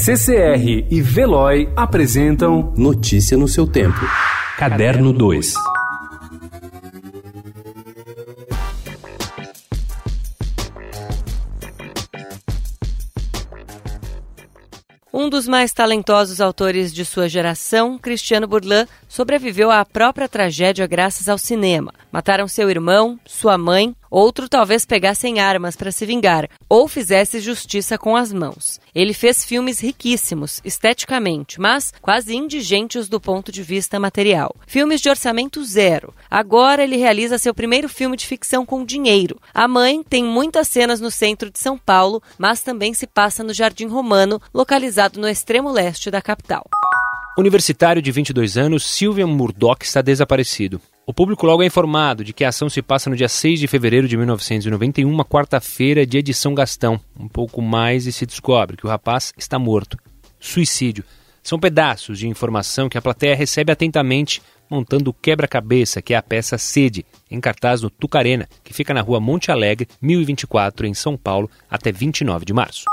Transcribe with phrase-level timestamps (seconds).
[0.00, 3.98] CCR e Veloy apresentam Notícia no seu tempo.
[4.56, 5.54] Caderno 2.
[15.12, 21.28] Um dos mais talentosos autores de sua geração, Cristiano Burlan, sobreviveu à própria tragédia graças
[21.28, 21.92] ao cinema.
[22.12, 27.98] Mataram seu irmão, sua mãe, outro talvez pegassem armas para se vingar ou fizesse justiça
[27.98, 28.80] com as mãos.
[28.94, 34.54] Ele fez filmes riquíssimos, esteticamente, mas quase indigentes do ponto de vista material.
[34.66, 36.14] Filmes de orçamento zero.
[36.30, 39.40] Agora ele realiza seu primeiro filme de ficção com dinheiro.
[39.52, 43.54] A Mãe tem muitas cenas no centro de São Paulo, mas também se passa no
[43.54, 46.64] Jardim Romano, localizado no extremo leste da capital.
[47.36, 50.80] Universitário de 22 anos, Sylvian Murdoch está desaparecido.
[51.06, 53.66] O público logo é informado de que a ação se passa no dia 6 de
[53.66, 57.00] fevereiro de 1991, uma quarta-feira, de São Gastão.
[57.18, 59.96] Um pouco mais e se descobre que o rapaz está morto.
[60.38, 61.04] Suicídio.
[61.42, 66.22] São pedaços de informação que a plateia recebe atentamente, montando o quebra-cabeça, que é a
[66.22, 71.16] peça Sede, em cartaz no Tucarena, que fica na rua Monte Alegre, 1024, em São
[71.16, 72.84] Paulo, até 29 de março.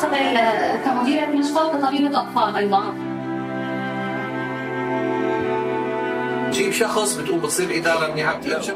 [0.00, 0.38] اشتغل
[0.84, 2.94] كمديرة مشفى كطبيبة أطفال أيضا
[6.52, 8.72] تجيب شخص بتقوم بتصير إدارة منيحة بتمشي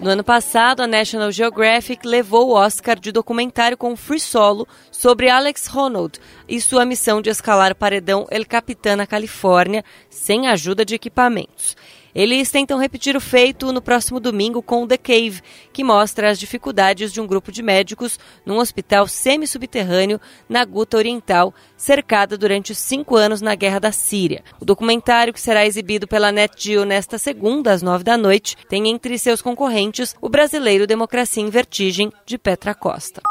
[0.00, 5.28] No ano passado, a National Geographic levou o Oscar de documentário com Free Solo sobre
[5.28, 10.84] Alex Honnold e sua missão de escalar o paredão El Capitan na Califórnia sem ajuda
[10.84, 11.76] de equipamentos.
[12.15, 17.11] Eles tentam repetir o feito no próximo domingo com The Cave, que mostra as dificuldades
[17.11, 23.41] de um grupo de médicos num hospital semi-subterrâneo na Guta Oriental, cercada durante cinco anos
[23.41, 24.43] na Guerra da Síria.
[24.59, 29.17] O documentário, que será exibido pela NetGeo nesta segunda, às nove da noite, tem entre
[29.17, 33.21] seus concorrentes o brasileiro Democracia em Vertigem, de Petra Costa.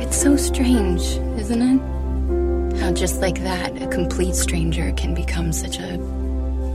[0.00, 1.82] It's so strange, isn't it?
[2.80, 5.98] How just like that, a complete stranger can become such a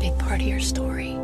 [0.03, 1.15] big part of your story.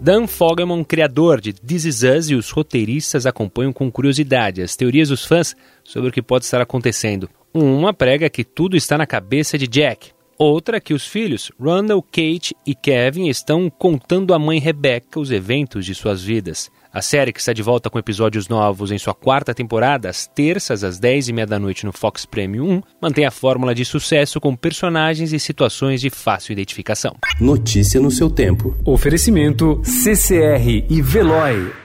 [0.00, 5.08] Dan Fogelman, criador de This Is Us, e os roteiristas acompanham com curiosidade as teorias
[5.08, 7.28] dos fãs sobre o que pode estar acontecendo.
[7.52, 10.12] Uma prega que tudo está na cabeça de Jack.
[10.36, 15.86] Outra que os filhos, Randall, Kate e Kevin, estão contando à mãe Rebecca os eventos
[15.86, 16.70] de suas vidas.
[16.94, 20.84] A série, que está de volta com episódios novos em sua quarta temporada, às terças,
[20.84, 24.40] às 10 e meia da noite no Fox Premium 1, mantém a fórmula de sucesso
[24.40, 27.16] com personagens e situações de fácil identificação.
[27.40, 28.76] Notícia no seu tempo.
[28.84, 31.83] Oferecimento CCR e Veloy.